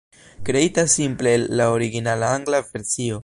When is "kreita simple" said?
0.43-1.35